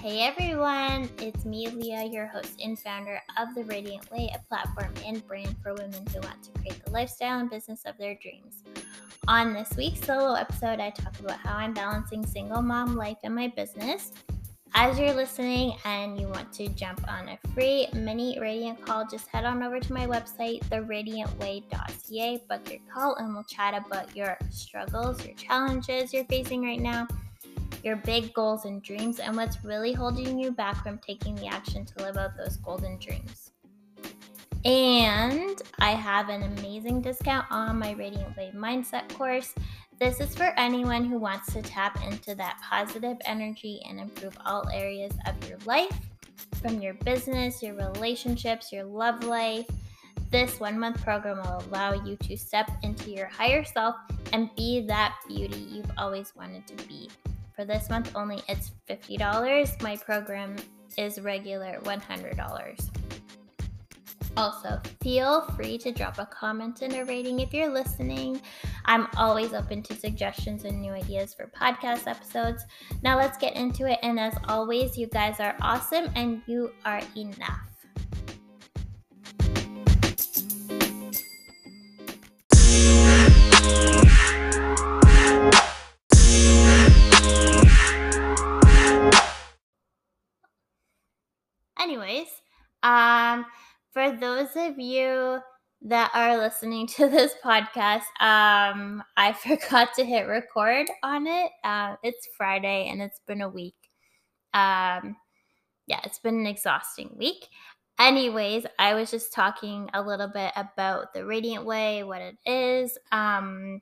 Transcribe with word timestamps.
Hey 0.00 0.22
everyone, 0.22 1.10
it's 1.18 1.44
me, 1.44 1.68
Leah, 1.68 2.04
your 2.04 2.26
host 2.26 2.58
and 2.64 2.78
founder 2.78 3.20
of 3.36 3.54
The 3.54 3.64
Radiant 3.64 4.10
Way, 4.10 4.34
a 4.34 4.38
platform 4.48 4.94
and 5.04 5.24
brand 5.28 5.54
for 5.62 5.74
women 5.74 6.06
who 6.06 6.20
want 6.20 6.42
to 6.42 6.58
create 6.58 6.82
the 6.82 6.90
lifestyle 6.90 7.38
and 7.38 7.50
business 7.50 7.82
of 7.84 7.98
their 7.98 8.14
dreams. 8.14 8.62
On 9.28 9.52
this 9.52 9.68
week's 9.76 10.00
solo 10.00 10.32
episode, 10.32 10.80
I 10.80 10.88
talk 10.88 11.20
about 11.20 11.36
how 11.40 11.54
I'm 11.54 11.74
balancing 11.74 12.24
single 12.24 12.62
mom 12.62 12.96
life 12.96 13.18
and 13.24 13.34
my 13.34 13.48
business. 13.48 14.12
As 14.72 14.98
you're 14.98 15.12
listening 15.12 15.76
and 15.84 16.18
you 16.18 16.28
want 16.28 16.50
to 16.54 16.68
jump 16.68 17.06
on 17.06 17.28
a 17.28 17.38
free 17.52 17.86
mini 17.92 18.38
Radiant 18.40 18.80
call, 18.86 19.06
just 19.06 19.28
head 19.28 19.44
on 19.44 19.62
over 19.62 19.80
to 19.80 19.92
my 19.92 20.06
website, 20.06 20.60
theradiantway.ca, 20.70 22.42
book 22.48 22.70
your 22.70 22.80
call, 22.90 23.16
and 23.16 23.34
we'll 23.34 23.44
chat 23.44 23.74
about 23.74 24.16
your 24.16 24.38
struggles, 24.48 25.22
your 25.26 25.34
challenges 25.34 26.14
you're 26.14 26.24
facing 26.24 26.62
right 26.62 26.80
now, 26.80 27.06
your 27.84 27.96
big 27.96 28.32
goals 28.34 28.64
and 28.64 28.82
dreams, 28.82 29.18
and 29.18 29.36
what's 29.36 29.64
really 29.64 29.92
holding 29.92 30.38
you 30.38 30.50
back 30.50 30.82
from 30.82 30.98
taking 30.98 31.34
the 31.36 31.46
action 31.46 31.84
to 31.84 32.02
live 32.02 32.16
out 32.16 32.36
those 32.36 32.56
golden 32.56 32.98
dreams. 32.98 33.52
And 34.64 35.60
I 35.78 35.92
have 35.92 36.28
an 36.28 36.42
amazing 36.42 37.00
discount 37.00 37.46
on 37.50 37.78
my 37.78 37.92
Radiant 37.92 38.36
Way 38.36 38.52
Mindset 38.54 39.08
course. 39.14 39.54
This 39.98 40.20
is 40.20 40.34
for 40.34 40.52
anyone 40.58 41.04
who 41.04 41.18
wants 41.18 41.52
to 41.54 41.62
tap 41.62 41.98
into 42.06 42.34
that 42.34 42.58
positive 42.62 43.16
energy 43.24 43.80
and 43.88 43.98
improve 43.98 44.36
all 44.44 44.68
areas 44.70 45.12
of 45.26 45.48
your 45.48 45.58
life 45.64 45.98
from 46.60 46.80
your 46.82 46.94
business, 46.94 47.62
your 47.62 47.74
relationships, 47.74 48.72
your 48.72 48.84
love 48.84 49.24
life. 49.24 49.66
This 50.30 50.60
one 50.60 50.78
month 50.78 51.02
program 51.02 51.38
will 51.38 51.64
allow 51.68 51.92
you 51.92 52.16
to 52.16 52.36
step 52.36 52.70
into 52.82 53.10
your 53.10 53.26
higher 53.26 53.64
self 53.64 53.96
and 54.32 54.54
be 54.56 54.82
that 54.86 55.16
beauty 55.26 55.58
you've 55.58 55.90
always 55.98 56.34
wanted 56.36 56.66
to 56.66 56.86
be. 56.86 57.08
For 57.60 57.66
this 57.66 57.90
month 57.90 58.12
only, 58.14 58.40
it's 58.48 58.72
$50. 58.88 59.82
My 59.82 59.94
program 59.94 60.56
is 60.96 61.20
regular 61.20 61.78
$100. 61.82 62.90
Also, 64.34 64.80
feel 65.02 65.42
free 65.42 65.76
to 65.76 65.92
drop 65.92 66.18
a 66.18 66.24
comment 66.24 66.80
and 66.80 66.94
a 66.94 67.04
rating 67.04 67.40
if 67.40 67.52
you're 67.52 67.70
listening. 67.70 68.40
I'm 68.86 69.08
always 69.18 69.52
open 69.52 69.82
to 69.82 69.94
suggestions 69.94 70.64
and 70.64 70.80
new 70.80 70.92
ideas 70.92 71.34
for 71.34 71.48
podcast 71.48 72.06
episodes. 72.06 72.64
Now, 73.02 73.18
let's 73.18 73.36
get 73.36 73.56
into 73.56 73.84
it. 73.84 73.98
And 74.02 74.18
as 74.18 74.32
always, 74.48 74.96
you 74.96 75.06
guys 75.08 75.38
are 75.38 75.54
awesome 75.60 76.08
and 76.14 76.40
you 76.46 76.72
are 76.86 77.02
enough. 77.14 77.69
Anyways, 91.80 92.28
um, 92.82 93.46
for 93.92 94.12
those 94.12 94.50
of 94.54 94.78
you 94.78 95.38
that 95.82 96.10
are 96.14 96.36
listening 96.36 96.86
to 96.98 97.08
this 97.08 97.32
podcast, 97.42 98.02
um, 98.20 99.02
I 99.16 99.32
forgot 99.42 99.94
to 99.94 100.04
hit 100.04 100.26
record 100.26 100.86
on 101.02 101.26
it. 101.26 101.50
Uh, 101.64 101.96
it's 102.02 102.28
Friday 102.36 102.88
and 102.90 103.00
it's 103.00 103.20
been 103.26 103.40
a 103.40 103.48
week. 103.48 103.76
Um, 104.52 105.16
yeah, 105.86 106.00
it's 106.04 106.18
been 106.18 106.38
an 106.38 106.46
exhausting 106.46 107.14
week. 107.16 107.46
Anyways, 107.98 108.64
I 108.78 108.94
was 108.94 109.10
just 109.10 109.32
talking 109.32 109.90
a 109.92 110.02
little 110.02 110.28
bit 110.28 110.52
about 110.56 111.12
the 111.12 111.24
Radiant 111.24 111.64
Way, 111.66 112.02
what 112.02 112.22
it 112.22 112.36
is, 112.46 112.96
um, 113.12 113.80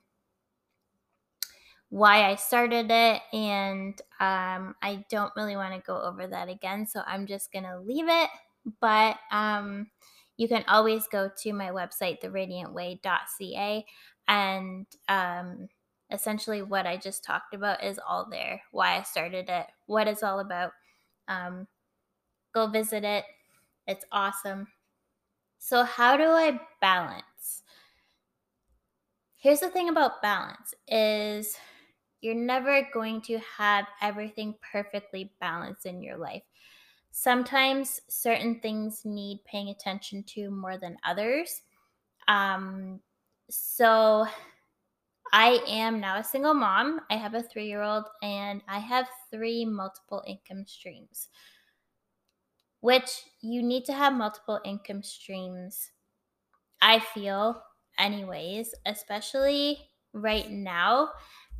why 1.90 2.30
I 2.30 2.34
started 2.34 2.86
it, 2.90 3.22
and 3.32 4.00
um, 4.20 4.74
I 4.82 5.04
don't 5.10 5.32
really 5.36 5.56
want 5.56 5.74
to 5.74 5.86
go 5.86 6.00
over 6.02 6.26
that 6.26 6.48
again, 6.48 6.86
so 6.86 7.02
I'm 7.06 7.26
just 7.26 7.52
gonna 7.52 7.80
leave 7.80 8.08
it. 8.08 8.30
But 8.80 9.16
um, 9.32 9.90
you 10.36 10.48
can 10.48 10.64
always 10.68 11.06
go 11.08 11.30
to 11.42 11.52
my 11.52 11.70
website, 11.70 12.20
theradiantway.ca, 12.22 13.86
and 14.28 14.86
um, 15.08 15.68
essentially 16.10 16.62
what 16.62 16.86
I 16.86 16.96
just 16.96 17.24
talked 17.24 17.54
about 17.54 17.82
is 17.82 17.98
all 18.06 18.28
there. 18.30 18.60
Why 18.70 18.98
I 18.98 19.02
started 19.02 19.48
it, 19.48 19.66
what 19.86 20.08
it's 20.08 20.22
all 20.22 20.40
about. 20.40 20.72
Um, 21.26 21.66
go 22.54 22.66
visit 22.66 23.04
it. 23.04 23.24
It's 23.86 24.04
awesome. 24.12 24.68
So, 25.58 25.84
how 25.84 26.16
do 26.16 26.24
I 26.24 26.60
balance? 26.80 27.62
Here's 29.36 29.60
the 29.60 29.70
thing 29.70 29.88
about 29.88 30.20
balance 30.20 30.74
is 30.88 31.56
you're 32.20 32.34
never 32.34 32.88
going 32.92 33.20
to 33.22 33.38
have 33.38 33.86
everything 34.00 34.56
perfectly 34.72 35.32
balanced 35.40 35.86
in 35.86 36.02
your 36.02 36.16
life. 36.16 36.42
Sometimes 37.10 38.00
certain 38.08 38.60
things 38.60 39.02
need 39.04 39.44
paying 39.44 39.70
attention 39.70 40.22
to 40.24 40.50
more 40.50 40.78
than 40.78 40.96
others. 41.04 41.62
Um, 42.28 43.00
so 43.48 44.26
I 45.32 45.60
am 45.66 46.00
now 46.00 46.18
a 46.18 46.24
single 46.24 46.54
mom. 46.54 47.00
I 47.10 47.16
have 47.16 47.34
a 47.34 47.42
three 47.42 47.66
year 47.66 47.82
old 47.82 48.04
and 48.22 48.62
I 48.68 48.78
have 48.78 49.08
three 49.30 49.64
multiple 49.64 50.22
income 50.26 50.64
streams, 50.66 51.28
which 52.80 53.22
you 53.40 53.62
need 53.62 53.84
to 53.86 53.92
have 53.92 54.12
multiple 54.12 54.60
income 54.64 55.02
streams, 55.02 55.90
I 56.80 57.00
feel, 57.00 57.62
anyways, 57.98 58.74
especially 58.86 59.78
right 60.12 60.50
now. 60.50 61.10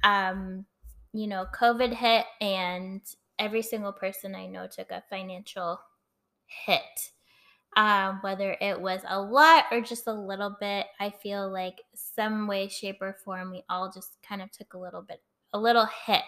Um, 0.03 0.64
you 1.12 1.26
know, 1.26 1.47
COVID 1.54 1.92
hit 1.92 2.26
and 2.41 3.00
every 3.38 3.62
single 3.62 3.92
person 3.92 4.34
I 4.34 4.47
know 4.47 4.66
took 4.66 4.91
a 4.91 5.03
financial 5.09 5.81
hit. 6.66 7.12
Um, 7.76 8.19
whether 8.22 8.56
it 8.60 8.81
was 8.81 9.03
a 9.06 9.20
lot 9.20 9.64
or 9.70 9.81
just 9.81 10.06
a 10.06 10.12
little 10.12 10.56
bit, 10.58 10.87
I 10.98 11.10
feel 11.10 11.50
like 11.50 11.82
some 11.94 12.47
way, 12.47 12.69
shape, 12.69 12.98
or 13.00 13.16
form, 13.25 13.50
we 13.50 13.62
all 13.69 13.92
just 13.92 14.16
kind 14.26 14.42
of 14.42 14.50
took 14.50 14.75
a 14.75 14.78
little 14.78 15.03
bit, 15.03 15.22
a 15.53 15.58
little 15.58 15.87
hit. 16.06 16.22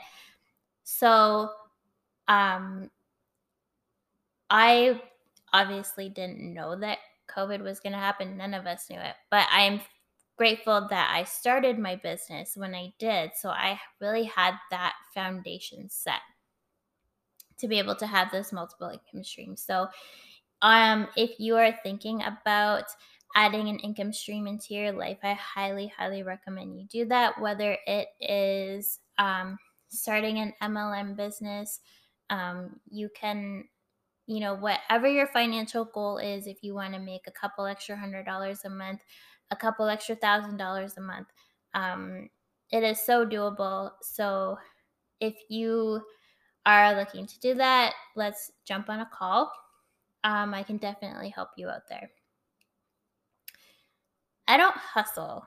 So, 0.85 1.51
um, 2.29 2.91
I 4.51 5.01
obviously 5.53 6.09
didn't 6.09 6.55
know 6.55 6.79
that 6.79 6.99
COVID 7.35 7.63
was 7.63 7.81
going 7.81 7.93
to 7.93 7.99
happen. 7.99 8.37
None 8.37 8.55
of 8.55 8.67
us 8.67 8.91
knew 8.91 8.99
it, 8.99 9.15
but 9.31 9.47
I'm 9.51 9.81
grateful 10.41 10.87
that 10.89 11.13
I 11.15 11.25
started 11.25 11.79
my 11.79 11.97
business 11.97 12.57
when 12.57 12.75
I 12.75 12.95
did. 12.99 13.33
So 13.37 13.51
I 13.51 13.79
really 14.01 14.25
had 14.25 14.55
that 14.71 14.95
foundation 15.13 15.91
set 15.91 16.23
to 17.59 17.69
be 17.69 17.79
able 17.79 17.95
to 17.97 18.07
have 18.07 18.33
those 18.33 18.51
multiple 18.51 18.89
income 18.89 19.23
streams. 19.23 19.63
So, 19.63 19.89
um, 20.63 21.09
if 21.15 21.39
you 21.39 21.57
are 21.57 21.79
thinking 21.83 22.23
about 22.23 22.85
adding 23.37 23.69
an 23.69 23.81
income 23.81 24.15
stream 24.15 24.47
into 24.47 24.73
your 24.73 24.93
life, 24.93 25.19
I 25.23 25.35
highly, 25.35 25.93
highly 25.95 26.23
recommend 26.23 26.75
you 26.75 26.87
do 26.87 27.05
that. 27.11 27.39
Whether 27.39 27.77
it 27.87 28.09
is 28.19 28.99
um, 29.19 29.59
starting 29.91 30.39
an 30.39 30.55
MLM 30.63 31.19
business, 31.19 31.81
um, 32.31 32.81
you 32.91 33.11
can, 33.15 33.65
you 34.27 34.41
know, 34.41 34.55
whatever 34.55 35.07
your 35.07 35.27
financial 35.27 35.85
goal 35.85 36.17
is, 36.17 36.47
if 36.47 36.63
you 36.63 36.75
want 36.75 36.95
to 36.95 36.99
make 36.99 37.27
a 37.27 37.31
couple 37.31 37.67
extra 37.67 37.95
hundred 37.95 38.25
dollars 38.25 38.61
a 38.65 38.71
month, 38.71 39.01
a 39.51 39.57
couple 39.57 39.87
extra 39.87 40.17
thousand 40.17 40.57
dollars 40.57 40.97
a 40.97 41.01
month, 41.01 41.29
um, 41.75 42.29
it 42.71 42.83
is 42.83 43.01
so 43.01 43.27
doable. 43.27 43.91
So, 44.03 44.59
if 45.21 45.35
you 45.49 46.01
are 46.67 46.95
looking 46.95 47.27
to 47.27 47.41
do 47.41 47.55
that, 47.55 47.95
let's 48.17 48.53
jump 48.65 48.89
on 48.89 49.01
a 49.01 49.11
call. 49.13 49.53
Um, 50.25 50.55
I 50.55 50.63
can 50.63 50.77
definitely 50.77 51.31
help 51.31 51.51
you 51.57 51.69
out 51.69 51.89
there. 51.89 52.11
I 54.47 54.57
don't 54.57 54.77
hustle. 54.77 55.47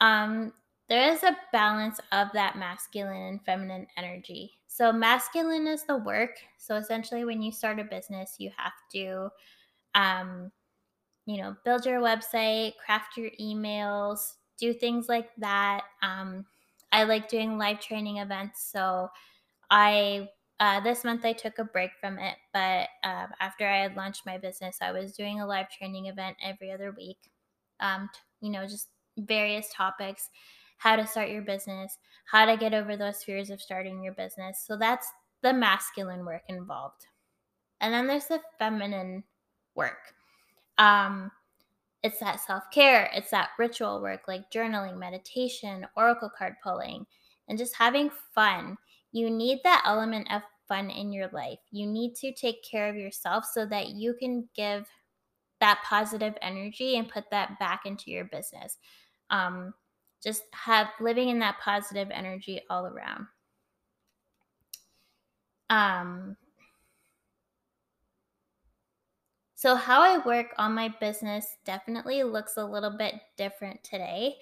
Um, 0.00 0.52
there 0.88 1.12
is 1.12 1.22
a 1.22 1.36
balance 1.52 2.00
of 2.10 2.28
that 2.34 2.58
masculine 2.58 3.22
and 3.22 3.44
feminine 3.44 3.86
energy. 3.96 4.52
So, 4.66 4.92
masculine 4.92 5.66
is 5.66 5.84
the 5.84 5.98
work. 5.98 6.36
So, 6.58 6.76
essentially, 6.76 7.24
when 7.24 7.42
you 7.42 7.52
start 7.52 7.78
a 7.78 7.84
business, 7.84 8.36
you 8.38 8.50
have 8.56 8.72
to, 8.92 9.28
um, 9.94 10.50
you 11.30 11.40
know, 11.40 11.56
build 11.64 11.86
your 11.86 12.00
website, 12.00 12.72
craft 12.84 13.16
your 13.16 13.30
emails, 13.40 14.34
do 14.58 14.72
things 14.74 15.08
like 15.08 15.28
that. 15.38 15.82
Um, 16.02 16.44
I 16.92 17.04
like 17.04 17.28
doing 17.28 17.56
live 17.56 17.80
training 17.80 18.18
events. 18.18 18.68
So, 18.72 19.08
I 19.70 20.28
uh, 20.58 20.80
this 20.80 21.04
month 21.04 21.24
I 21.24 21.32
took 21.32 21.58
a 21.58 21.64
break 21.64 21.92
from 22.00 22.18
it, 22.18 22.36
but 22.52 22.88
uh, 23.04 23.28
after 23.40 23.66
I 23.66 23.78
had 23.78 23.96
launched 23.96 24.26
my 24.26 24.38
business, 24.38 24.78
I 24.82 24.92
was 24.92 25.12
doing 25.12 25.40
a 25.40 25.46
live 25.46 25.70
training 25.70 26.06
event 26.06 26.36
every 26.42 26.72
other 26.72 26.92
week. 26.96 27.30
Um, 27.78 28.10
t- 28.12 28.46
you 28.46 28.52
know, 28.52 28.66
just 28.66 28.88
various 29.16 29.68
topics 29.72 30.28
how 30.78 30.96
to 30.96 31.06
start 31.06 31.28
your 31.28 31.42
business, 31.42 31.98
how 32.30 32.46
to 32.46 32.56
get 32.56 32.72
over 32.72 32.96
those 32.96 33.22
fears 33.22 33.50
of 33.50 33.60
starting 33.60 34.02
your 34.02 34.14
business. 34.14 34.64
So 34.66 34.78
that's 34.78 35.06
the 35.42 35.52
masculine 35.52 36.24
work 36.24 36.42
involved. 36.48 37.06
And 37.82 37.92
then 37.92 38.06
there's 38.06 38.26
the 38.26 38.40
feminine 38.58 39.24
work. 39.74 40.14
Um, 40.80 41.30
it's 42.02 42.18
that 42.18 42.40
self 42.40 42.64
care, 42.72 43.08
it's 43.14 43.30
that 43.30 43.50
ritual 43.58 44.02
work 44.02 44.22
like 44.26 44.50
journaling, 44.50 44.98
meditation, 44.98 45.86
oracle 45.96 46.30
card 46.36 46.54
pulling, 46.64 47.06
and 47.48 47.56
just 47.56 47.76
having 47.76 48.10
fun 48.34 48.76
you 49.12 49.30
need 49.30 49.60
that 49.64 49.82
element 49.86 50.28
of 50.32 50.42
fun 50.68 50.90
in 50.90 51.12
your 51.12 51.28
life. 51.32 51.58
You 51.70 51.86
need 51.86 52.14
to 52.16 52.32
take 52.32 52.62
care 52.62 52.88
of 52.88 52.96
yourself 52.96 53.44
so 53.44 53.66
that 53.66 53.90
you 53.90 54.14
can 54.14 54.48
give 54.54 54.86
that 55.60 55.82
positive 55.84 56.34
energy 56.42 56.96
and 56.96 57.08
put 57.08 57.24
that 57.30 57.58
back 57.58 57.82
into 57.86 58.10
your 58.10 58.24
business. 58.24 58.78
Um, 59.30 59.74
just 60.22 60.42
have 60.52 60.88
living 61.00 61.28
in 61.28 61.38
that 61.40 61.58
positive 61.62 62.08
energy 62.12 62.60
all 62.70 62.86
around. 62.86 63.26
Um, 65.70 66.36
so, 69.60 69.74
how 69.74 70.00
I 70.00 70.16
work 70.24 70.54
on 70.56 70.74
my 70.74 70.88
business 71.00 71.58
definitely 71.66 72.22
looks 72.22 72.56
a 72.56 72.64
little 72.64 72.96
bit 72.96 73.16
different 73.36 73.84
today. 73.84 74.36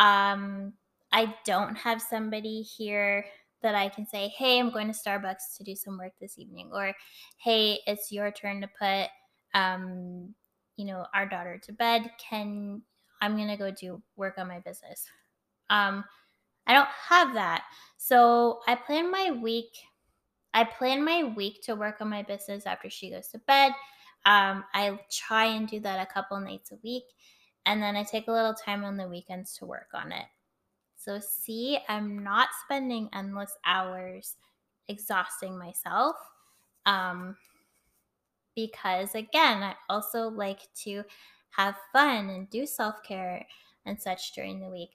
Um, 0.00 0.72
I 1.12 1.32
don't 1.44 1.76
have 1.76 2.02
somebody 2.02 2.62
here 2.62 3.24
that 3.62 3.76
I 3.76 3.88
can 3.88 4.04
say, 4.04 4.26
hey, 4.36 4.58
I'm 4.58 4.70
going 4.70 4.92
to 4.92 4.98
Starbucks 4.98 5.56
to 5.58 5.62
do 5.62 5.76
some 5.76 5.96
work 5.96 6.14
this 6.20 6.40
evening, 6.40 6.70
or 6.74 6.92
hey, 7.38 7.78
it's 7.86 8.10
your 8.10 8.32
turn 8.32 8.62
to 8.62 8.68
put, 8.76 9.10
um, 9.56 10.34
you 10.74 10.86
know, 10.86 11.06
our 11.14 11.28
daughter 11.28 11.60
to 11.66 11.72
bed. 11.72 12.10
Can 12.18 12.82
I'm 13.22 13.36
gonna 13.36 13.56
go 13.56 13.70
do 13.70 14.02
work 14.16 14.38
on 14.38 14.48
my 14.48 14.58
business. 14.58 15.06
Um, 15.70 16.04
I 16.66 16.72
don't 16.72 16.88
have 16.88 17.34
that, 17.34 17.62
so 17.96 18.58
I 18.66 18.74
plan 18.74 19.08
my 19.08 19.30
week 19.40 19.68
I 20.54 20.62
plan 20.62 21.04
my 21.04 21.24
week 21.36 21.62
to 21.64 21.74
work 21.74 22.00
on 22.00 22.08
my 22.08 22.22
business 22.22 22.64
after 22.64 22.88
she 22.88 23.10
goes 23.10 23.26
to 23.28 23.38
bed. 23.40 23.72
Um, 24.26 24.64
I 24.74 24.98
try 25.10 25.46
and 25.46 25.68
do 25.68 25.80
that 25.80 26.00
a 26.00 26.12
couple 26.12 26.38
nights 26.40 26.72
a 26.72 26.78
week. 26.82 27.04
And 27.66 27.82
then 27.82 27.96
I 27.96 28.02
take 28.02 28.28
a 28.28 28.32
little 28.32 28.54
time 28.54 28.84
on 28.84 28.96
the 28.96 29.08
weekends 29.08 29.56
to 29.58 29.66
work 29.66 29.88
on 29.94 30.12
it. 30.12 30.26
So, 30.96 31.18
see, 31.20 31.78
I'm 31.88 32.22
not 32.22 32.48
spending 32.64 33.08
endless 33.12 33.52
hours 33.64 34.36
exhausting 34.88 35.58
myself. 35.58 36.16
Um, 36.86 37.36
because 38.54 39.14
again, 39.14 39.62
I 39.62 39.74
also 39.88 40.28
like 40.28 40.72
to 40.84 41.04
have 41.50 41.76
fun 41.92 42.30
and 42.30 42.48
do 42.50 42.66
self 42.66 43.02
care 43.02 43.46
and 43.86 44.00
such 44.00 44.32
during 44.32 44.60
the 44.60 44.70
week. 44.70 44.90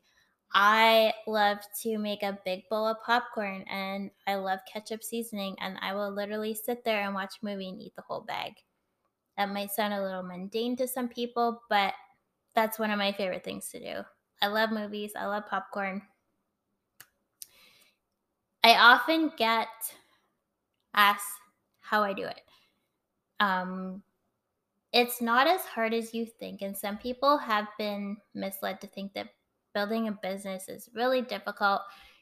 I 0.53 1.13
love 1.27 1.59
to 1.83 1.97
make 1.99 2.23
a 2.23 2.39
big 2.43 2.67
bowl 2.69 2.87
of 2.87 2.97
popcorn 3.05 3.63
and 3.69 4.09
I 4.25 4.35
love 4.35 4.59
ketchup 4.71 5.03
seasoning, 5.03 5.55
and 5.59 5.77
I 5.81 5.93
will 5.93 6.11
literally 6.11 6.55
sit 6.55 6.83
there 6.83 7.01
and 7.01 7.13
watch 7.13 7.35
a 7.41 7.45
movie 7.45 7.69
and 7.69 7.79
eat 7.79 7.95
the 7.95 8.01
whole 8.01 8.21
bag. 8.21 8.53
That 9.39 9.53
might 9.53 9.71
sound 9.71 9.93
a 9.93 10.03
little 10.03 10.21
mundane 10.21 10.75
to 10.75 10.85
some 10.85 11.07
people, 11.07 11.61
but 11.69 11.93
that's 12.55 12.77
one 12.77 12.91
of 12.91 12.97
my 12.97 13.13
favorite 13.13 13.45
things 13.45 13.69
to 13.69 13.79
do. 13.79 14.01
I 14.41 14.47
love 14.47 14.69
movies, 14.69 15.13
I 15.17 15.27
love 15.27 15.47
popcorn. 15.47 16.01
I 18.65 18.75
often 18.75 19.31
get 19.37 19.69
asked 20.93 21.23
how 21.79 22.03
I 22.03 22.11
do 22.11 22.23
it. 22.23 22.41
Um, 23.39 24.03
it's 24.91 25.21
not 25.21 25.47
as 25.47 25.61
hard 25.61 25.93
as 25.93 26.13
you 26.13 26.25
think, 26.25 26.61
and 26.61 26.75
some 26.75 26.97
people 26.97 27.37
have 27.37 27.67
been 27.77 28.17
misled 28.35 28.81
to 28.81 28.87
think 28.87 29.13
that 29.13 29.29
building 29.73 30.09
a 30.09 30.11
business 30.11 30.67
is 30.67 30.89
really 30.93 31.21
difficult. 31.21 31.79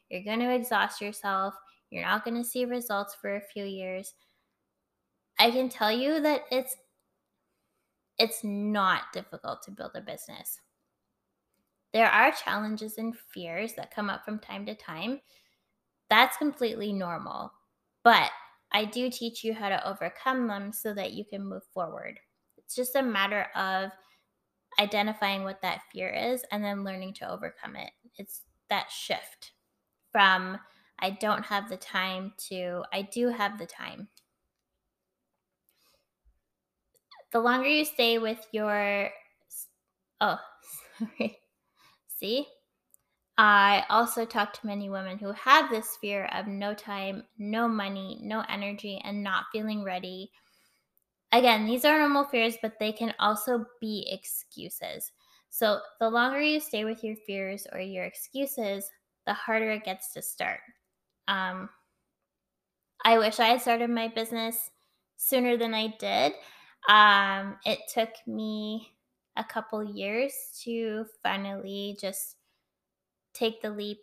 You're 0.10 0.24
going 0.24 0.42
to 0.42 0.54
exhaust 0.54 1.02
yourself. 1.02 1.56
You're 1.90 2.06
not 2.06 2.24
going 2.24 2.38
to 2.38 2.48
see 2.48 2.66
results 2.66 3.16
for 3.20 3.38
a 3.38 3.42
few 3.42 3.66
years. 3.66 4.14
I 5.40 5.50
can 5.50 5.68
tell 5.68 5.92
you 5.92 6.20
that 6.22 6.42
it's 6.52 6.76
it's 8.20 8.44
not 8.44 9.14
difficult 9.14 9.62
to 9.64 9.72
build 9.72 9.92
a 9.96 10.02
business. 10.02 10.60
There 11.94 12.10
are 12.10 12.32
challenges 12.32 12.98
and 12.98 13.16
fears 13.34 13.74
that 13.74 13.94
come 13.94 14.10
up 14.10 14.26
from 14.26 14.40
time 14.40 14.66
to 14.66 14.76
time. 14.76 15.22
That's 16.10 16.38
completely 16.38 16.94
normal. 16.94 17.52
But 18.04 18.32
I 18.72 18.86
do 18.86 19.10
teach 19.10 19.44
you 19.44 19.54
how 19.54 19.70
to 19.70 19.88
overcome 19.88 20.48
them 20.48 20.72
so 20.72 20.94
that 20.94 21.14
you 21.14 21.26
can 21.26 21.46
move 21.46 21.64
forward. 21.74 22.20
It's 22.58 22.76
just 22.76 22.96
a 22.96 23.02
matter 23.02 23.48
of 23.56 23.92
identifying 24.80 25.44
what 25.44 25.62
that 25.62 25.82
fear 25.92 26.10
is 26.10 26.44
and 26.52 26.64
then 26.64 26.84
learning 26.84 27.14
to 27.16 27.30
overcome 27.30 27.76
it. 27.76 27.92
It's 28.18 28.42
that 28.70 28.92
shift 28.92 29.54
from 30.12 30.60
I 31.00 31.12
don't 31.12 31.46
have 31.46 31.70
the 31.70 31.78
time 31.78 32.34
to 32.50 32.84
I 32.92 33.04
do 33.04 33.30
have 33.30 33.58
the 33.58 33.66
time. 33.66 34.10
The 37.32 37.40
longer 37.40 37.68
you 37.68 37.86
stay 37.86 38.18
with 38.18 38.46
your 38.52 39.10
oh, 40.22 40.40
sorry. 41.00 41.38
See? 42.20 42.48
I 43.40 43.84
also 43.90 44.26
talk 44.26 44.54
to 44.54 44.66
many 44.66 44.90
women 44.90 45.20
who 45.20 45.32
have 45.34 45.70
this 45.70 45.98
fear 46.02 46.26
of 46.34 46.48
no 46.48 46.74
time, 46.74 47.24
no 47.38 47.68
money, 47.68 48.20
no 48.24 48.44
energy, 48.50 49.00
and 49.04 49.24
not 49.24 49.46
feeling 49.52 49.84
ready 49.84 50.32
Again, 51.32 51.66
these 51.66 51.84
are 51.84 52.00
normal 52.00 52.24
fears, 52.24 52.58
but 52.62 52.80
they 52.80 52.92
can 52.92 53.14
also 53.20 53.66
be 53.82 54.08
excuses. 54.10 55.12
So, 55.50 55.80
the 56.00 56.10
longer 56.10 56.42
you 56.42 56.60
stay 56.60 56.86
with 56.86 57.04
your 57.04 57.16
fears 57.26 57.68
or 57.72 57.80
your 57.80 58.06
excuses, 58.06 58.90
the 59.26 59.34
harder 59.34 59.72
it 59.72 59.84
gets 59.84 60.14
to 60.14 60.22
start. 60.22 60.60
Um, 61.28 61.70
I 63.04 63.18
wish 63.18 63.40
I 63.40 63.48
had 63.48 63.62
started 63.62 63.90
my 63.90 64.08
business 64.08 64.72
sooner 65.18 65.58
than 65.58 65.74
I 65.74 65.96
did. 66.00 66.34
Um, 66.88 67.58
it 67.66 67.80
took 67.94 68.10
me 68.26 68.94
a 69.36 69.44
couple 69.44 69.84
years 69.84 70.34
to 70.64 71.06
finally 71.22 71.98
just 72.00 72.38
take 73.34 73.62
the 73.62 73.70
leap 73.70 74.00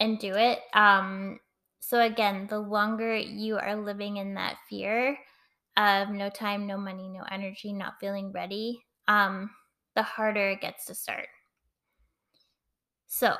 and 0.00 0.18
do 0.18 0.32
it. 0.34 0.60
Um, 0.74 1.38
so, 1.80 2.00
again, 2.00 2.46
the 2.48 2.58
longer 2.58 3.16
you 3.16 3.58
are 3.58 3.76
living 3.76 4.16
in 4.16 4.34
that 4.34 4.56
fear, 4.68 5.18
of 5.76 6.10
no 6.10 6.28
time, 6.28 6.66
no 6.66 6.76
money, 6.76 7.08
no 7.08 7.24
energy, 7.30 7.72
not 7.72 7.98
feeling 8.00 8.32
ready, 8.32 8.84
um, 9.08 9.50
the 9.94 10.02
harder 10.02 10.50
it 10.50 10.60
gets 10.60 10.86
to 10.86 10.94
start. 10.94 11.28
So 13.08 13.36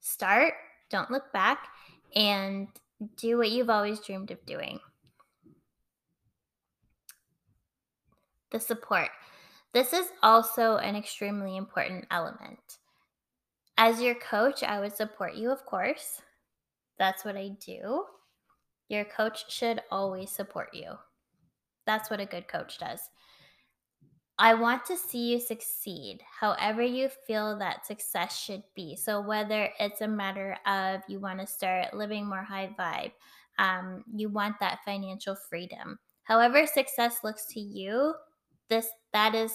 start, 0.00 0.54
don't 0.90 1.10
look 1.10 1.32
back, 1.32 1.68
and 2.14 2.68
do 3.16 3.38
what 3.38 3.50
you've 3.50 3.70
always 3.70 4.00
dreamed 4.00 4.30
of 4.30 4.44
doing. 4.46 4.80
The 8.50 8.60
support. 8.60 9.08
This 9.72 9.92
is 9.92 10.06
also 10.22 10.76
an 10.76 10.96
extremely 10.96 11.56
important 11.56 12.06
element. 12.10 12.78
As 13.76 14.00
your 14.00 14.14
coach, 14.14 14.62
I 14.62 14.80
would 14.80 14.96
support 14.96 15.34
you, 15.34 15.50
of 15.50 15.66
course. 15.66 16.22
That's 16.98 17.24
what 17.24 17.36
I 17.36 17.50
do. 17.60 18.04
Your 18.88 19.04
coach 19.04 19.50
should 19.50 19.82
always 19.90 20.30
support 20.30 20.68
you. 20.72 20.92
That's 21.86 22.08
what 22.08 22.20
a 22.20 22.26
good 22.26 22.48
coach 22.48 22.78
does. 22.78 23.00
I 24.38 24.54
want 24.54 24.84
to 24.86 24.98
see 24.98 25.32
you 25.32 25.40
succeed, 25.40 26.20
however, 26.40 26.82
you 26.82 27.08
feel 27.26 27.58
that 27.58 27.86
success 27.86 28.38
should 28.38 28.62
be. 28.74 28.94
So, 28.94 29.20
whether 29.20 29.70
it's 29.80 30.02
a 30.02 30.08
matter 30.08 30.58
of 30.66 31.00
you 31.08 31.20
want 31.20 31.40
to 31.40 31.46
start 31.46 31.94
living 31.94 32.26
more 32.26 32.42
high 32.42 32.68
vibe, 32.78 33.12
um, 33.58 34.04
you 34.14 34.28
want 34.28 34.56
that 34.60 34.80
financial 34.84 35.34
freedom, 35.34 35.98
however, 36.24 36.66
success 36.66 37.20
looks 37.24 37.46
to 37.46 37.60
you, 37.60 38.12
this 38.68 38.88
that 39.12 39.34
is 39.34 39.52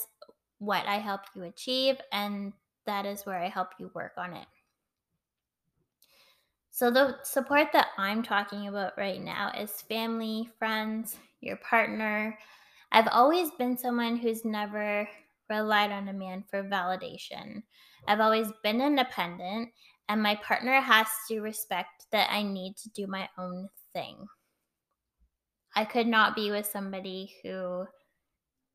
what 0.59 0.85
I 0.85 0.97
help 0.97 1.21
you 1.35 1.43
achieve, 1.43 1.97
and 2.11 2.53
that 2.85 3.05
is 3.05 3.25
where 3.25 3.39
I 3.39 3.49
help 3.49 3.69
you 3.79 3.91
work 3.93 4.13
on 4.17 4.33
it. 4.33 4.47
So, 6.69 6.89
the 6.89 7.17
support 7.23 7.67
that 7.73 7.89
I'm 7.97 8.23
talking 8.23 8.67
about 8.67 8.97
right 8.97 9.21
now 9.21 9.51
is 9.57 9.71
family, 9.81 10.49
friends, 10.57 11.17
your 11.41 11.57
partner. 11.57 12.37
I've 12.91 13.09
always 13.11 13.51
been 13.51 13.77
someone 13.77 14.17
who's 14.17 14.45
never 14.45 15.07
relied 15.49 15.91
on 15.91 16.07
a 16.07 16.13
man 16.13 16.43
for 16.49 16.63
validation. 16.63 17.63
I've 18.07 18.21
always 18.21 18.47
been 18.63 18.81
independent, 18.81 19.69
and 20.09 20.23
my 20.23 20.35
partner 20.35 20.79
has 20.79 21.07
to 21.27 21.41
respect 21.41 22.05
that 22.11 22.29
I 22.31 22.41
need 22.43 22.77
to 22.77 22.89
do 22.89 23.05
my 23.05 23.27
own 23.37 23.67
thing. 23.93 24.25
I 25.75 25.85
could 25.85 26.07
not 26.07 26.35
be 26.35 26.51
with 26.51 26.65
somebody 26.65 27.33
who 27.43 27.85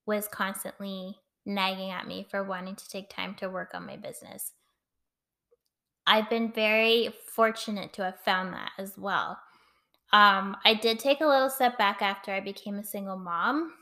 was 0.07 0.29
constantly 0.29 1.19
nagging 1.45 1.91
at 1.91 2.07
me 2.07 2.27
for 2.31 2.43
wanting 2.45 2.77
to 2.77 2.89
take 2.89 3.11
time 3.11 3.35
to 3.37 3.51
work 3.51 3.73
on 3.75 3.87
my 3.87 3.97
business. 3.97 4.53
I've 6.07 6.31
been 6.31 6.53
very 6.53 7.11
fortunate 7.35 7.93
to 7.95 8.05
have 8.05 8.21
found 8.21 8.53
that 8.55 8.71
as 8.79 8.97
well. 8.97 9.39
Um, 10.13 10.57
I 10.65 10.75
did 10.75 10.99
take 10.99 11.21
a 11.21 11.27
little 11.27 11.51
step 11.51 11.77
back 11.79 12.01
after 12.01 12.33
I 12.33 12.41
became 12.41 12.77
a 12.77 12.85
single 12.85 13.19
mom. 13.19 13.73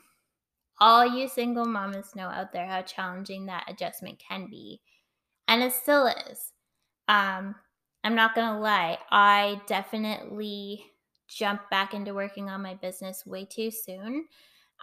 All 0.79 1.05
you 1.05 1.27
single 1.27 1.65
mamas 1.65 2.15
know 2.15 2.27
out 2.27 2.51
there 2.51 2.65
how 2.65 2.81
challenging 2.81 3.45
that 3.45 3.65
adjustment 3.69 4.19
can 4.27 4.47
be. 4.49 4.81
And 5.47 5.61
it 5.61 5.73
still 5.73 6.07
is. 6.07 6.51
Um, 7.07 7.55
I'm 8.03 8.15
not 8.15 8.35
to 8.35 8.59
lie, 8.59 8.97
I 9.11 9.61
definitely 9.67 10.85
jumped 11.27 11.69
back 11.69 11.93
into 11.93 12.13
working 12.13 12.49
on 12.49 12.61
my 12.61 12.75
business 12.75 13.25
way 13.25 13.45
too 13.45 13.71
soon. 13.71 14.27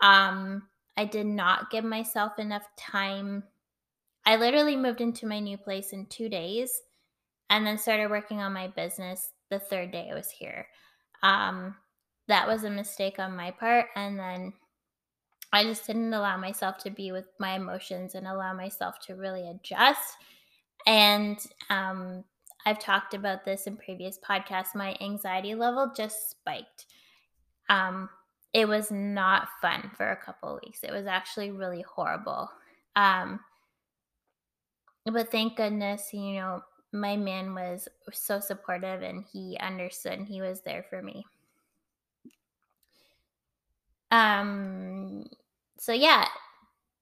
Um, 0.01 0.69
I 0.97 1.05
did 1.05 1.27
not 1.27 1.71
give 1.71 1.85
myself 1.85 2.39
enough 2.39 2.67
time. 2.79 3.45
I 4.25 4.37
literally 4.37 4.77
moved 4.77 5.01
into 5.01 5.27
my 5.27 5.41
new 5.41 5.57
place 5.57 5.93
in 5.93 6.07
two 6.07 6.29
days 6.29 6.83
and 7.51 7.67
then 7.67 7.79
started 7.79 8.11
working 8.11 8.41
on 8.41 8.53
my 8.53 8.69
business 8.69 9.31
the 9.51 9.59
third 9.59 9.91
day 9.91 10.09
I 10.11 10.15
was 10.15 10.31
here. 10.31 10.67
Um, 11.23 11.77
that 12.29 12.47
was 12.47 12.65
a 12.65 12.71
mistake 12.71 13.19
on 13.19 13.37
my 13.37 13.51
part. 13.51 13.87
And 13.97 14.19
then 14.19 14.53
I 15.53 15.65
just 15.65 15.87
didn't 15.87 16.15
allow 16.15 16.37
myself 16.37 16.79
to 16.79 16.91
be 16.91 17.13
with 17.13 17.27
my 17.39 17.55
emotions 17.55 18.15
and 18.15 18.27
allow 18.27 18.55
myself 18.55 18.97
to 19.07 19.15
really 19.15 19.49
adjust. 19.49 20.17
And 20.87 21.39
um, 21.69 22.25
I've 22.65 22.79
talked 22.79 23.15
about 23.15 23.45
this 23.45 23.67
in 23.67 23.77
previous 23.77 24.19
podcasts. 24.19 24.75
My 24.75 24.97
anxiety 25.01 25.55
level 25.55 25.93
just 25.95 26.31
spiked. 26.31 26.87
Um, 27.69 28.09
it 28.53 28.69
was 28.69 28.91
not 28.91 29.49
fun 29.61 29.91
for 29.97 30.11
a 30.11 30.17
couple 30.17 30.61
weeks. 30.65 30.85
It 30.85 30.93
was 30.93 31.07
actually 31.07 31.51
really 31.51 31.83
horrible. 31.83 32.51
Um, 32.97 33.41
but 35.05 35.31
thank 35.31 35.57
goodness, 35.57 36.13
you 36.13 36.35
know, 36.35 36.63
my 36.93 37.17
man 37.17 37.55
was 37.55 37.89
so 38.13 38.41
supportive 38.41 39.03
and 39.03 39.25
he 39.33 39.57
understood 39.59 40.13
and 40.15 40.27
he 40.29 40.41
was 40.41 40.61
there 40.63 40.85
for 40.89 41.03
me. 41.03 41.25
Um, 44.11 45.25
so 45.79 45.93
yeah, 45.93 46.29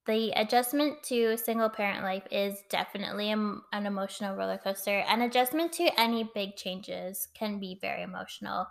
the 0.07 0.33
adjustment 0.37 1.03
to 1.05 1.37
single 1.37 1.69
parent 1.69 2.05
life 2.05 2.27
is 2.31 2.63
definitely 2.71 3.33
a, 3.33 3.37
an 3.37 3.87
emotional 3.87 4.37
roller 4.37 4.59
coaster. 4.59 5.01
and 5.01 5.23
adjustment 5.23 5.73
to 5.75 6.01
any 6.01 6.25
big 6.35 6.57
changes 6.57 7.29
can 7.35 7.59
be 7.61 7.79
very 7.81 8.03
emotional. 8.03 8.67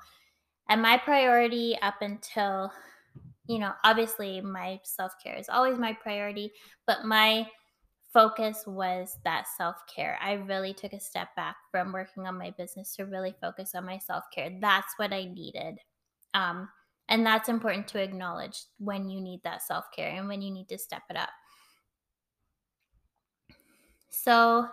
And 0.69 0.81
my 0.81 0.97
priority 0.97 1.77
up 1.81 1.95
until, 2.01 2.71
you 3.47 3.57
know, 3.57 3.73
obviously 3.83 4.39
my 4.39 4.79
self 4.83 5.13
care 5.23 5.35
is 5.35 5.49
always 5.49 5.79
my 5.79 5.93
priority, 5.93 6.51
but 6.85 7.05
my 7.05 7.47
focus 8.13 8.63
was 8.67 9.17
that 9.23 9.45
self 9.57 9.77
care. 9.93 10.17
I 10.21 10.33
really 10.33 10.73
took 10.73 10.93
a 10.93 10.99
step 10.99 11.35
back 11.35 11.55
from 11.71 11.91
working 11.91 12.27
on 12.27 12.37
my 12.37 12.51
business 12.51 12.95
to 12.95 13.05
really 13.05 13.35
focus 13.41 13.73
on 13.75 13.85
my 13.85 13.97
self 13.97 14.25
care. 14.33 14.51
That's 14.61 14.93
what 14.97 15.11
I 15.11 15.25
needed. 15.25 15.79
Um, 16.35 16.69
and 17.07 17.25
that's 17.25 17.49
important 17.49 17.87
to 17.89 18.01
acknowledge 18.01 18.65
when 18.77 19.09
you 19.09 19.19
need 19.19 19.41
that 19.43 19.63
self 19.63 19.85
care 19.95 20.09
and 20.09 20.27
when 20.27 20.43
you 20.43 20.51
need 20.51 20.69
to 20.69 20.77
step 20.77 21.03
it 21.09 21.17
up. 21.17 21.29
So 24.11 24.67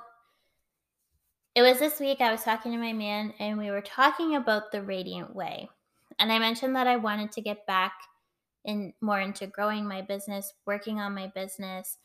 it 1.55 1.63
was 1.63 1.79
this 1.79 1.99
week 2.01 2.21
I 2.21 2.31
was 2.31 2.43
talking 2.43 2.73
to 2.73 2.79
my 2.79 2.93
man 2.93 3.33
and 3.39 3.57
we 3.57 3.71
were 3.71 3.81
talking 3.81 4.37
about 4.37 4.73
the 4.73 4.83
radiant 4.83 5.35
way. 5.35 5.71
And 6.19 6.33
I 6.33 6.39
mentioned 6.39 6.77
that 6.77 6.87
I 6.87 6.97
wanted 6.97 7.33
to 7.33 7.41
get 7.41 7.67
back 7.67 7.93
in 8.65 8.93
more 9.01 9.21
into 9.21 9.47
growing 9.47 9.87
my 9.87 10.03
business, 10.03 10.53
working 10.67 11.01
on 11.01 11.15
my 11.15 11.31
business. 11.35 11.99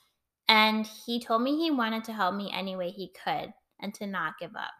And 0.47 0.85
he 1.05 1.19
told 1.19 1.41
me 1.41 1.57
he 1.57 1.71
wanted 1.71 2.03
to 2.05 2.13
help 2.13 2.35
me 2.35 2.51
any 2.53 2.75
way 2.75 2.89
he 2.89 3.11
could 3.23 3.53
and 3.79 3.93
to 3.95 4.05
not 4.05 4.39
give 4.39 4.55
up. 4.55 4.71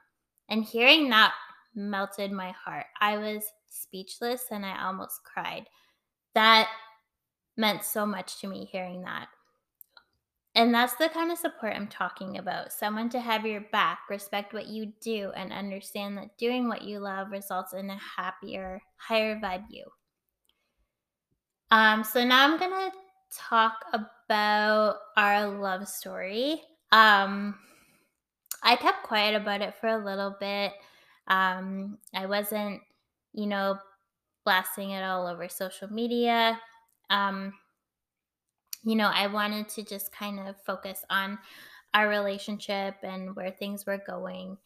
And 0.50 0.63
hearing 0.63 1.09
that 1.09 1.33
melted 1.73 2.31
my 2.31 2.51
heart. 2.51 2.85
I 3.00 3.17
was 3.17 3.43
speechless 3.69 4.43
and 4.51 4.65
I 4.65 4.83
almost 4.83 5.21
cried. 5.23 5.67
That 6.35 6.67
meant 7.57 7.83
so 7.83 8.05
much 8.05 8.39
to 8.41 8.47
me 8.47 8.65
hearing 8.65 9.03
that. 9.03 9.27
And 10.53 10.74
that's 10.74 10.96
the 10.96 11.08
kind 11.08 11.31
of 11.31 11.38
support 11.38 11.74
I'm 11.75 11.88
talking 11.88 12.38
about. 12.38 12.74
Someone 12.74 13.10
to 13.12 13.22
have 13.22 13.46
your 13.46 13.62
back, 13.72 14.00
respect 14.10 14.53
what 14.53 14.67
you 14.67 14.91
do, 15.01 15.31
and 15.36 15.53
understand 15.53 16.17
that 16.17 16.38
doing 16.38 16.67
what 16.67 16.81
you 16.81 17.00
love 17.00 17.31
results 17.31 17.74
in 17.74 17.89
a 17.89 17.98
happier, 18.17 18.81
higher 18.98 19.39
vibe 19.39 19.63
you. 19.70 19.86
Um, 21.72 22.03
so 22.03 22.25
now 22.25 22.43
I'm 22.43 22.60
gonna 22.60 22.91
talk 23.31 23.86
about 23.93 24.98
our 25.15 25.48
love 25.48 25.88
story. 25.88 26.62
Um, 26.91 27.55
I 28.62 28.75
kept 28.75 29.03
quiet 29.03 29.41
about 29.41 29.62
it 29.62 29.75
for 29.79 29.88
a 29.88 30.03
little 30.03 30.36
bit. 30.38 30.74
Um, 31.27 31.98
I 32.13 32.25
wasn't, 32.25 32.81
you 33.31 33.48
know, 33.48 33.77
blasting 34.43 34.91
it 34.91 35.03
all 35.03 35.27
over 35.27 35.48
social 35.48 35.88
media. 35.91 36.60
Um, 37.10 37.53
you 38.83 38.95
know, 38.95 39.11
I 39.13 39.27
wanted 39.27 39.69
to 39.69 39.83
just 39.83 40.11
kind 40.11 40.39
of 40.39 40.55
focus 40.65 41.03
on 41.09 41.38
our 41.93 42.07
relationship 42.07 42.95
and 43.03 43.35
where 43.35 43.51
things 43.51 43.85
were 43.85 44.01
going. 44.05 44.57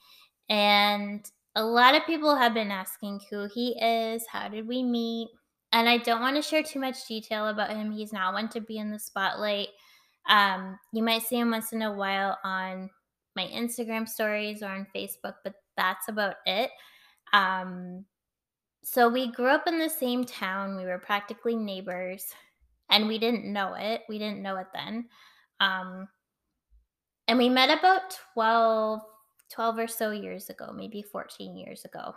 And 0.50 1.30
a 1.56 1.64
lot 1.64 1.96
of 1.96 2.06
people 2.06 2.36
have 2.36 2.54
been 2.54 2.72
asking 2.72 3.22
who 3.30 3.48
he 3.54 3.78
is, 3.82 4.24
how 4.32 4.48
did 4.48 4.68
we 4.68 4.84
meet? 4.84 5.30
And 5.72 5.90
I 5.90 5.98
don't 5.98 6.22
want 6.22 6.36
to 6.36 6.42
share 6.42 6.64
too 6.64 6.80
much 6.80 7.08
detail 7.08 7.48
about 7.48 7.72
him. 7.72 7.92
He's 7.92 8.14
not 8.14 8.34
one 8.34 8.50
to 8.50 8.62
be 8.62 8.78
in 8.78 8.92
the 8.92 9.00
spotlight. 9.00 9.70
Um, 10.30 10.80
you 10.94 11.04
might 11.04 11.24
see 11.24 11.38
him 11.38 11.52
once 11.52 11.74
in 11.74 11.82
a 11.82 11.94
while 11.94 12.38
on 12.44 12.90
my 13.36 13.48
Instagram 13.48 14.08
stories 14.08 14.64
or 14.64 14.68
on 14.68 14.88
Facebook, 14.96 15.36
but 15.44 15.54
that's 15.76 16.08
about 16.08 16.36
it. 16.46 16.72
Um, 17.34 18.06
so 18.84 19.10
we 19.10 19.32
grew 19.32 19.48
up 19.48 19.68
in 19.68 19.80
the 19.80 19.90
same 19.90 20.24
town. 20.24 20.78
We 20.78 20.86
were 20.86 21.00
practically 21.00 21.56
neighbors 21.56 22.26
and 22.90 23.08
we 23.08 23.18
didn't 23.18 23.52
know 23.52 23.76
it. 23.78 24.02
We 24.08 24.20
didn't 24.20 24.42
know 24.42 24.58
it 24.58 24.68
then. 24.74 25.06
Um, 25.60 26.08
and 27.28 27.38
we 27.38 27.50
met 27.50 27.78
about 27.78 28.18
12, 28.34 29.02
12 29.52 29.78
or 29.78 29.88
so 29.88 30.12
years 30.12 30.50
ago, 30.50 30.72
maybe 30.76 31.02
14 31.02 31.58
years 31.58 31.86
ago 31.86 32.14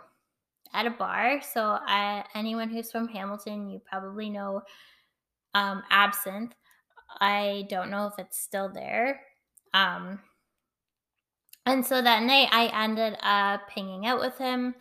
at 0.73 0.85
a 0.85 0.91
bar. 0.91 1.41
So 1.41 1.79
I, 1.85 2.23
anyone 2.35 2.69
who's 2.69 2.91
from 2.91 3.07
Hamilton, 3.07 3.69
you 3.69 3.81
probably 3.89 4.29
know 4.29 4.61
um, 5.55 5.83
Absinthe. 5.89 6.53
I 7.19 7.65
don't 7.69 7.89
know 7.89 8.05
if 8.05 8.13
it's 8.19 8.39
still 8.39 8.69
there. 8.69 9.21
Um, 9.73 10.19
and 11.65 11.85
so 11.85 12.01
that 12.01 12.23
night 12.23 12.49
I 12.51 12.67
ended 12.83 13.17
up 13.21 13.69
hanging 13.69 14.05
out 14.05 14.19
with 14.19 14.37
him 14.37 14.75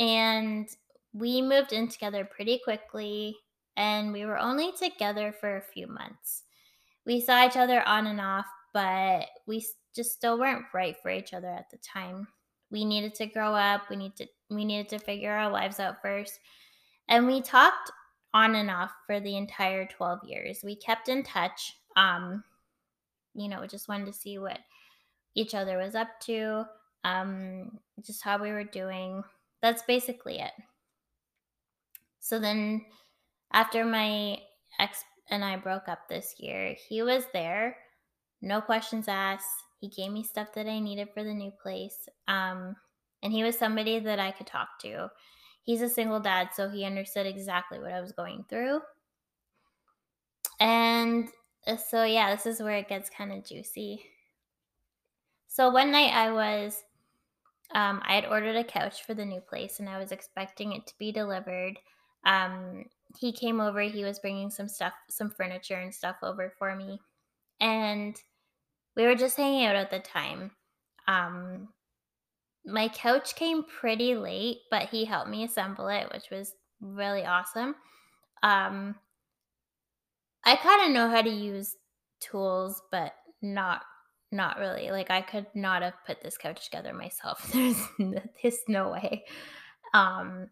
and 0.00 0.68
we 1.12 1.42
moved 1.42 1.72
in 1.72 1.88
together 1.88 2.24
pretty 2.24 2.60
quickly 2.62 3.36
and 3.78 4.12
we 4.12 4.26
were 4.26 4.36
only 4.36 4.72
together 4.72 5.32
for 5.32 5.56
a 5.56 5.62
few 5.62 5.86
months. 5.86 6.42
We 7.06 7.20
saw 7.20 7.46
each 7.46 7.56
other 7.56 7.80
on 7.86 8.08
and 8.08 8.20
off, 8.20 8.46
but 8.74 9.26
we 9.46 9.64
just 9.94 10.12
still 10.12 10.38
weren't 10.38 10.66
right 10.74 10.96
for 11.00 11.10
each 11.10 11.32
other 11.32 11.48
at 11.48 11.70
the 11.70 11.78
time. 11.78 12.26
We 12.70 12.84
needed 12.84 13.14
to 13.14 13.26
grow 13.26 13.54
up. 13.54 13.88
We 13.88 13.96
need 13.96 14.16
to 14.16 14.26
we 14.50 14.64
needed 14.64 14.88
to 14.90 14.98
figure 14.98 15.32
our 15.32 15.50
lives 15.50 15.78
out 15.78 16.02
first. 16.02 16.40
And 17.08 17.26
we 17.26 17.40
talked 17.40 17.90
on 18.34 18.56
and 18.56 18.70
off 18.70 18.90
for 19.06 19.20
the 19.20 19.36
entire 19.36 19.86
12 19.86 20.24
years. 20.24 20.60
We 20.62 20.74
kept 20.76 21.08
in 21.08 21.22
touch. 21.22 21.72
Um 21.96 22.42
you 23.34 23.48
know, 23.48 23.64
just 23.66 23.88
wanted 23.88 24.06
to 24.06 24.12
see 24.12 24.38
what 24.38 24.58
each 25.36 25.54
other 25.54 25.78
was 25.78 25.94
up 25.94 26.08
to, 26.22 26.64
um 27.04 27.78
just 28.04 28.24
how 28.24 28.42
we 28.42 28.50
were 28.50 28.64
doing. 28.64 29.22
That's 29.62 29.82
basically 29.82 30.40
it. 30.40 30.52
So 32.18 32.38
then 32.38 32.84
after 33.52 33.84
my 33.84 34.38
ex 34.78 35.04
and 35.30 35.44
I 35.44 35.56
broke 35.56 35.88
up 35.88 36.08
this 36.08 36.34
year, 36.38 36.74
he 36.88 37.02
was 37.02 37.24
there, 37.32 37.76
no 38.40 38.60
questions 38.60 39.08
asked. 39.08 39.46
He 39.80 39.88
gave 39.88 40.12
me 40.12 40.22
stuff 40.22 40.52
that 40.54 40.66
I 40.66 40.78
needed 40.80 41.08
for 41.14 41.22
the 41.22 41.34
new 41.34 41.52
place. 41.62 42.08
Um, 42.26 42.76
and 43.22 43.32
he 43.32 43.42
was 43.42 43.58
somebody 43.58 43.98
that 43.98 44.18
I 44.18 44.30
could 44.30 44.46
talk 44.46 44.68
to. 44.82 45.10
He's 45.62 45.82
a 45.82 45.88
single 45.88 46.20
dad, 46.20 46.50
so 46.54 46.68
he 46.68 46.84
understood 46.84 47.26
exactly 47.26 47.78
what 47.78 47.92
I 47.92 48.00
was 48.00 48.12
going 48.12 48.44
through. 48.48 48.80
And 50.60 51.28
uh, 51.66 51.76
so, 51.76 52.04
yeah, 52.04 52.34
this 52.34 52.46
is 52.46 52.62
where 52.62 52.78
it 52.78 52.88
gets 52.88 53.10
kind 53.10 53.32
of 53.32 53.44
juicy. 53.44 54.02
So, 55.46 55.70
one 55.70 55.92
night 55.92 56.12
I 56.12 56.32
was, 56.32 56.82
um, 57.74 58.00
I 58.04 58.14
had 58.14 58.26
ordered 58.26 58.56
a 58.56 58.64
couch 58.64 59.04
for 59.04 59.14
the 59.14 59.24
new 59.24 59.40
place 59.40 59.78
and 59.78 59.88
I 59.88 59.98
was 59.98 60.12
expecting 60.12 60.72
it 60.72 60.86
to 60.86 60.94
be 60.98 61.12
delivered. 61.12 61.78
Um, 62.24 62.84
he 63.18 63.32
came 63.32 63.60
over, 63.60 63.80
he 63.80 64.04
was 64.04 64.18
bringing 64.18 64.50
some 64.50 64.68
stuff, 64.68 64.92
some 65.08 65.30
furniture 65.30 65.76
and 65.76 65.94
stuff 65.94 66.16
over 66.22 66.52
for 66.58 66.74
me. 66.76 67.00
And 67.60 68.16
we 68.96 69.04
were 69.04 69.14
just 69.14 69.36
hanging 69.36 69.64
out 69.64 69.76
at 69.76 69.90
the 69.90 70.00
time. 70.00 70.50
Um, 71.06 71.68
my 72.64 72.88
couch 72.88 73.34
came 73.34 73.64
pretty 73.64 74.14
late, 74.14 74.58
but 74.70 74.88
he 74.88 75.04
helped 75.04 75.30
me 75.30 75.44
assemble 75.44 75.88
it, 75.88 76.12
which 76.12 76.30
was 76.30 76.54
really 76.80 77.24
awesome. 77.24 77.74
Um, 78.42 78.94
I 80.44 80.56
kind 80.56 80.86
of 80.86 80.94
know 80.94 81.08
how 81.08 81.22
to 81.22 81.30
use 81.30 81.76
tools, 82.20 82.82
but 82.90 83.14
not 83.42 83.82
not 84.30 84.58
really. 84.58 84.90
Like 84.90 85.10
I 85.10 85.22
could 85.22 85.46
not 85.54 85.82
have 85.82 85.94
put 86.06 86.20
this 86.20 86.36
couch 86.36 86.64
together 86.64 86.92
myself. 86.92 87.50
There's 87.52 87.82
there's 88.42 88.58
no 88.68 88.90
way. 88.90 89.24
Um, 89.94 90.50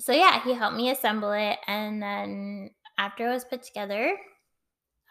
so 0.00 0.12
yeah, 0.12 0.42
he 0.42 0.54
helped 0.54 0.76
me 0.76 0.90
assemble 0.90 1.32
it, 1.32 1.58
and 1.66 2.02
then 2.02 2.70
after 2.98 3.28
it 3.28 3.32
was 3.32 3.44
put 3.44 3.62
together, 3.62 4.16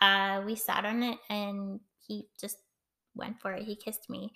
uh, 0.02 0.42
we 0.46 0.56
sat 0.56 0.86
on 0.86 1.04
it, 1.04 1.18
and 1.30 1.80
he 2.06 2.26
just 2.40 2.58
went 3.16 3.40
for 3.40 3.54
it. 3.54 3.64
He 3.64 3.76
kissed 3.76 4.10
me, 4.10 4.34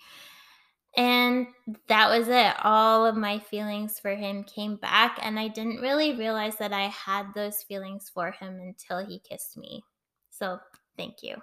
and 0.96 1.48
that 1.88 2.08
was 2.08 2.28
it. 2.28 2.54
All 2.62 3.04
of 3.04 3.16
my 3.16 3.38
feelings 3.38 3.98
for 3.98 4.14
him 4.14 4.44
came 4.44 4.76
back, 4.76 5.18
and 5.22 5.38
I 5.38 5.48
didn't 5.48 5.80
really 5.80 6.14
realize 6.14 6.56
that 6.56 6.72
I 6.72 6.84
had 6.88 7.34
those 7.34 7.62
feelings 7.64 8.10
for 8.12 8.30
him 8.30 8.60
until 8.60 9.04
he 9.04 9.18
kissed 9.18 9.56
me. 9.56 9.82
So 10.30 10.58
thank 10.96 11.22
you. 11.22 11.36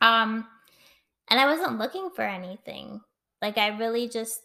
Um, 0.00 0.46
and 1.28 1.38
I 1.38 1.46
wasn't 1.46 1.78
looking 1.78 2.10
for 2.14 2.22
anything. 2.22 3.00
Like 3.40 3.58
I 3.58 3.68
really 3.68 4.08
just 4.08 4.40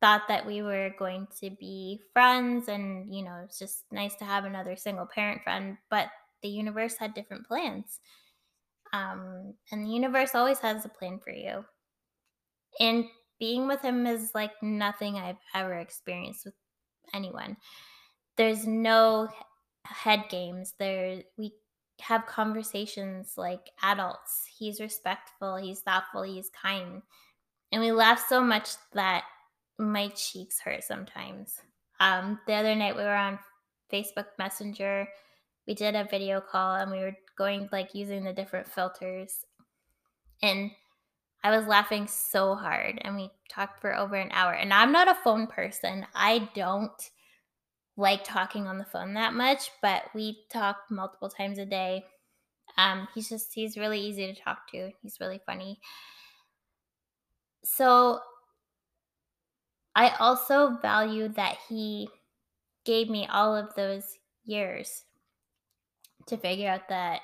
thought 0.00 0.22
that 0.28 0.46
we 0.46 0.62
were 0.62 0.90
going 0.98 1.26
to 1.40 1.50
be 1.58 2.00
friends 2.12 2.68
and, 2.68 3.14
you 3.14 3.24
know, 3.24 3.40
it's 3.44 3.58
just 3.58 3.84
nice 3.90 4.14
to 4.16 4.24
have 4.24 4.44
another 4.44 4.76
single 4.76 5.06
parent 5.06 5.42
friend, 5.42 5.78
but 5.90 6.08
the 6.42 6.48
universe 6.48 6.96
had 6.98 7.14
different 7.14 7.46
plans. 7.46 8.00
Um, 8.92 9.54
and 9.72 9.84
the 9.84 9.90
universe 9.90 10.34
always 10.34 10.58
has 10.60 10.84
a 10.84 10.90
plan 10.90 11.18
for 11.18 11.32
you. 11.32 11.64
And 12.78 13.06
being 13.38 13.66
with 13.66 13.82
him 13.82 14.06
is 14.06 14.32
like 14.34 14.52
nothing 14.62 15.16
I've 15.16 15.36
ever 15.54 15.74
experienced 15.74 16.44
with 16.44 16.54
anyone. 17.14 17.56
There's 18.36 18.66
no 18.66 19.28
head 19.84 20.24
games. 20.28 20.74
There 20.78 21.22
we 21.36 21.54
have 22.00 22.26
conversations 22.26 23.34
like 23.36 23.70
adults. 23.82 24.44
He's 24.58 24.80
respectful, 24.80 25.56
he's 25.56 25.80
thoughtful, 25.80 26.22
he's 26.22 26.50
kind. 26.50 27.02
And 27.72 27.80
we 27.80 27.92
laugh 27.92 28.24
so 28.28 28.42
much 28.42 28.70
that 28.92 29.24
my 29.78 30.08
cheeks 30.08 30.60
hurt 30.60 30.84
sometimes. 30.84 31.60
Um, 32.00 32.38
the 32.46 32.54
other 32.54 32.74
night 32.74 32.96
we 32.96 33.02
were 33.02 33.14
on 33.14 33.38
Facebook 33.92 34.26
Messenger. 34.38 35.08
We 35.66 35.74
did 35.74 35.94
a 35.94 36.08
video 36.10 36.40
call 36.40 36.76
and 36.76 36.90
we 36.90 36.98
were 36.98 37.16
going 37.36 37.68
like 37.72 37.94
using 37.94 38.24
the 38.24 38.32
different 38.32 38.68
filters. 38.68 39.44
And 40.42 40.70
I 41.42 41.56
was 41.56 41.66
laughing 41.66 42.06
so 42.08 42.54
hard 42.54 42.98
and 43.02 43.16
we 43.16 43.30
talked 43.50 43.80
for 43.80 43.94
over 43.94 44.16
an 44.16 44.30
hour. 44.32 44.52
And 44.52 44.72
I'm 44.72 44.92
not 44.92 45.08
a 45.08 45.18
phone 45.22 45.46
person. 45.46 46.06
I 46.14 46.48
don't 46.54 47.10
like 47.96 48.24
talking 48.24 48.66
on 48.66 48.78
the 48.78 48.84
phone 48.84 49.14
that 49.14 49.34
much, 49.34 49.70
but 49.80 50.02
we 50.14 50.44
talk 50.50 50.76
multiple 50.90 51.30
times 51.30 51.58
a 51.58 51.64
day. 51.64 52.04
Um, 52.76 53.08
he's 53.14 53.28
just 53.28 53.54
he's 53.54 53.78
really 53.78 54.00
easy 54.00 54.26
to 54.26 54.40
talk 54.40 54.70
to. 54.72 54.90
He's 55.02 55.18
really 55.20 55.40
funny. 55.46 55.80
So 57.64 58.20
I 59.96 60.10
also 60.20 60.76
value 60.80 61.26
that 61.30 61.56
he 61.68 62.08
gave 62.84 63.10
me 63.10 63.26
all 63.26 63.56
of 63.56 63.74
those 63.74 64.04
years 64.44 65.04
to 66.28 66.36
figure 66.36 66.70
out 66.70 66.88
that 66.90 67.22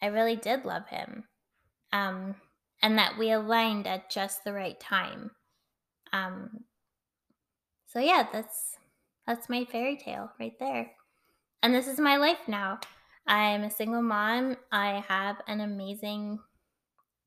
I 0.00 0.06
really 0.06 0.36
did 0.36 0.64
love 0.64 0.86
him. 0.88 1.24
Um, 1.92 2.36
and 2.82 2.98
that 2.98 3.18
we 3.18 3.32
aligned 3.32 3.86
at 3.86 4.10
just 4.10 4.44
the 4.44 4.52
right 4.52 4.78
time. 4.78 5.30
Um, 6.12 6.64
so 7.86 7.98
yeah, 7.98 8.26
that's 8.32 8.76
that's 9.26 9.48
my 9.48 9.64
fairy 9.64 9.96
tale 9.96 10.30
right 10.38 10.56
there. 10.60 10.92
And 11.62 11.74
this 11.74 11.88
is 11.88 11.98
my 11.98 12.16
life 12.16 12.46
now. 12.46 12.78
I'm 13.26 13.64
a 13.64 13.70
single 13.70 14.02
mom. 14.02 14.56
I 14.70 15.04
have 15.08 15.40
an 15.48 15.60
amazing 15.60 16.38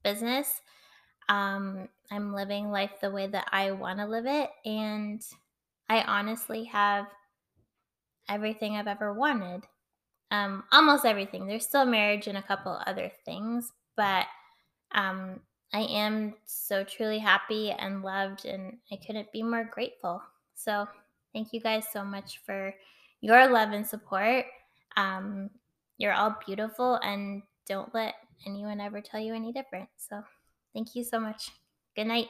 business. 0.04 0.62
Um, 1.30 1.88
I'm 2.12 2.34
living 2.34 2.70
life 2.70 2.92
the 3.02 3.12
way 3.12 3.28
that 3.28 3.48
I 3.52 3.72
want 3.72 4.00
to 4.00 4.06
live 4.06 4.26
it. 4.26 4.50
And 4.66 5.24
I 5.88 6.02
honestly 6.02 6.66
have 6.66 7.06
everything 8.28 8.76
I've 8.76 8.88
ever 8.88 9.14
wanted. 9.14 9.64
Um, 10.32 10.64
almost 10.72 11.06
everything. 11.06 11.48
There's 11.48 11.66
still 11.66 11.86
marriage 11.86 12.28
and 12.28 12.38
a 12.38 12.44
couple 12.44 12.80
other 12.86 13.12
things, 13.26 13.72
but 13.96 14.26
um, 14.92 15.40
I 15.74 15.82
am 15.82 16.36
so 16.46 16.84
truly 16.84 17.20
happy 17.20 17.72
and 17.72 18.04
loved, 18.04 18.46
and 18.46 18.78
I 18.92 18.98
couldn't 18.98 19.32
be 19.32 19.42
more 19.42 19.64
grateful. 19.64 20.22
So, 20.56 20.88
thank 21.34 21.52
you 21.52 21.60
guys 21.60 21.86
so 21.92 22.04
much 22.04 22.42
for 22.46 22.74
your 23.22 23.48
love 23.50 23.72
and 23.72 23.86
support. 23.86 24.46
Um, 24.98 25.50
you're 25.98 26.14
all 26.14 26.36
beautiful, 26.46 26.96
and 27.04 27.42
don't 27.68 27.94
let 27.94 28.16
anyone 28.46 28.80
ever 28.80 29.02
tell 29.02 29.20
you 29.20 29.34
any 29.34 29.52
different. 29.52 29.90
So, 29.98 30.24
thank 30.80 30.96
you 30.96 31.04
so 31.04 31.20
much. 31.20 31.52
Good 31.96 32.08
night. 32.08 32.30